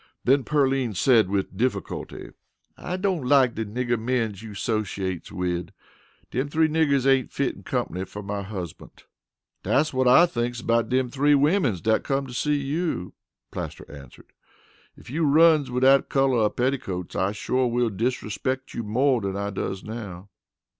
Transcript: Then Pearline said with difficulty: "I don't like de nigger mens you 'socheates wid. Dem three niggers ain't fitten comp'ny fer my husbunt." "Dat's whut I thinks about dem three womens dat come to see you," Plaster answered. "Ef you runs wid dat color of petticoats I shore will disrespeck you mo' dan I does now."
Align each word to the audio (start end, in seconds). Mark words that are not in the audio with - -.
Then 0.23 0.43
Pearline 0.43 0.95
said 0.95 1.29
with 1.29 1.55
difficulty: 1.55 2.31
"I 2.75 2.97
don't 2.97 3.23
like 3.23 3.53
de 3.53 3.65
nigger 3.65 3.99
mens 3.99 4.41
you 4.41 4.55
'socheates 4.55 5.31
wid. 5.31 5.73
Dem 6.31 6.49
three 6.49 6.67
niggers 6.67 7.05
ain't 7.05 7.31
fitten 7.31 7.61
comp'ny 7.61 8.03
fer 8.05 8.23
my 8.23 8.41
husbunt." 8.41 9.03
"Dat's 9.61 9.91
whut 9.91 10.07
I 10.07 10.25
thinks 10.25 10.59
about 10.59 10.89
dem 10.89 11.11
three 11.11 11.35
womens 11.35 11.81
dat 11.81 12.03
come 12.03 12.25
to 12.25 12.33
see 12.33 12.55
you," 12.57 13.13
Plaster 13.51 13.85
answered. 13.91 14.33
"Ef 14.97 15.11
you 15.11 15.23
runs 15.23 15.69
wid 15.69 15.83
dat 15.83 16.09
color 16.09 16.39
of 16.45 16.55
petticoats 16.55 17.15
I 17.15 17.31
shore 17.31 17.69
will 17.71 17.91
disrespeck 17.91 18.73
you 18.73 18.81
mo' 18.81 19.19
dan 19.19 19.37
I 19.37 19.51
does 19.51 19.83
now." 19.83 20.29